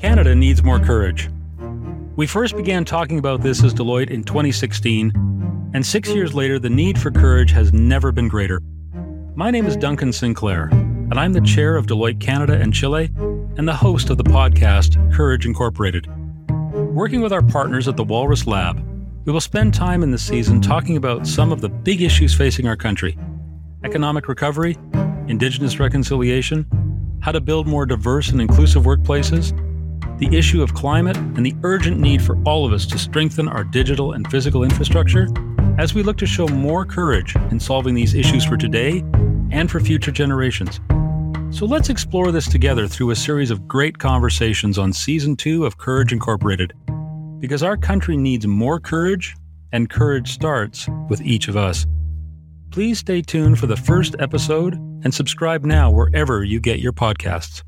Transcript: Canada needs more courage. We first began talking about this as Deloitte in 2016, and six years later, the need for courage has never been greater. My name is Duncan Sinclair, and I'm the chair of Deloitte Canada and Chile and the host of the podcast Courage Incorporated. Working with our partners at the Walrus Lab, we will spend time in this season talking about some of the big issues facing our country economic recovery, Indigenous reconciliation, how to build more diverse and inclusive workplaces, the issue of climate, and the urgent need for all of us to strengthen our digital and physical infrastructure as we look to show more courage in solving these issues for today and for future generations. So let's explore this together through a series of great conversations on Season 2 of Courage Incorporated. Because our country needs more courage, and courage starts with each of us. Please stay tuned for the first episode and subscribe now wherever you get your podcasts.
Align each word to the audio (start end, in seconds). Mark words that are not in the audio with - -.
Canada 0.00 0.34
needs 0.34 0.62
more 0.62 0.80
courage. 0.80 1.28
We 2.16 2.26
first 2.26 2.56
began 2.56 2.86
talking 2.86 3.18
about 3.18 3.42
this 3.42 3.62
as 3.62 3.74
Deloitte 3.74 4.08
in 4.08 4.24
2016, 4.24 5.12
and 5.74 5.84
six 5.84 6.08
years 6.08 6.32
later, 6.32 6.58
the 6.58 6.70
need 6.70 6.98
for 6.98 7.10
courage 7.10 7.50
has 7.52 7.74
never 7.74 8.10
been 8.10 8.26
greater. 8.26 8.62
My 9.34 9.50
name 9.50 9.66
is 9.66 9.76
Duncan 9.76 10.14
Sinclair, 10.14 10.68
and 10.70 11.20
I'm 11.20 11.34
the 11.34 11.42
chair 11.42 11.76
of 11.76 11.86
Deloitte 11.86 12.18
Canada 12.18 12.54
and 12.54 12.72
Chile 12.72 13.10
and 13.58 13.68
the 13.68 13.74
host 13.74 14.08
of 14.08 14.16
the 14.16 14.24
podcast 14.24 14.96
Courage 15.12 15.44
Incorporated. 15.44 16.06
Working 16.94 17.20
with 17.20 17.34
our 17.34 17.42
partners 17.42 17.86
at 17.86 17.98
the 17.98 18.04
Walrus 18.04 18.46
Lab, 18.46 18.82
we 19.26 19.32
will 19.32 19.40
spend 19.40 19.74
time 19.74 20.02
in 20.02 20.10
this 20.10 20.26
season 20.26 20.62
talking 20.62 20.96
about 20.96 21.26
some 21.26 21.52
of 21.52 21.60
the 21.60 21.68
big 21.68 22.00
issues 22.00 22.34
facing 22.34 22.66
our 22.66 22.76
country 22.76 23.18
economic 23.84 24.28
recovery, 24.28 24.78
Indigenous 25.28 25.78
reconciliation, 25.78 26.66
how 27.20 27.32
to 27.32 27.40
build 27.40 27.66
more 27.66 27.84
diverse 27.84 28.30
and 28.30 28.40
inclusive 28.40 28.84
workplaces, 28.84 29.54
the 30.20 30.36
issue 30.36 30.62
of 30.62 30.74
climate, 30.74 31.16
and 31.16 31.44
the 31.44 31.56
urgent 31.62 31.98
need 31.98 32.22
for 32.22 32.38
all 32.44 32.66
of 32.66 32.72
us 32.72 32.86
to 32.86 32.98
strengthen 32.98 33.48
our 33.48 33.64
digital 33.64 34.12
and 34.12 34.30
physical 34.30 34.62
infrastructure 34.62 35.26
as 35.78 35.94
we 35.94 36.02
look 36.02 36.18
to 36.18 36.26
show 36.26 36.46
more 36.46 36.84
courage 36.84 37.34
in 37.50 37.58
solving 37.58 37.94
these 37.94 38.14
issues 38.14 38.44
for 38.44 38.58
today 38.58 39.02
and 39.50 39.70
for 39.70 39.80
future 39.80 40.12
generations. 40.12 40.78
So 41.50 41.64
let's 41.64 41.88
explore 41.88 42.30
this 42.30 42.48
together 42.48 42.86
through 42.86 43.10
a 43.10 43.16
series 43.16 43.50
of 43.50 43.66
great 43.66 43.98
conversations 43.98 44.78
on 44.78 44.92
Season 44.92 45.36
2 45.36 45.64
of 45.64 45.78
Courage 45.78 46.12
Incorporated. 46.12 46.74
Because 47.40 47.62
our 47.62 47.78
country 47.78 48.16
needs 48.16 48.46
more 48.46 48.78
courage, 48.78 49.34
and 49.72 49.88
courage 49.88 50.30
starts 50.30 50.86
with 51.08 51.22
each 51.22 51.48
of 51.48 51.56
us. 51.56 51.86
Please 52.70 52.98
stay 52.98 53.22
tuned 53.22 53.58
for 53.58 53.66
the 53.66 53.76
first 53.76 54.14
episode 54.18 54.74
and 55.02 55.14
subscribe 55.14 55.64
now 55.64 55.90
wherever 55.90 56.44
you 56.44 56.60
get 56.60 56.78
your 56.78 56.92
podcasts. 56.92 57.62